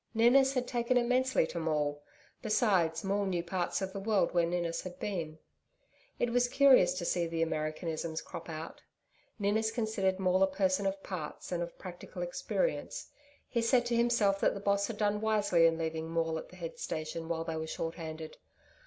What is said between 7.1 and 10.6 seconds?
the American isms crop out. Ninnis considered Maule a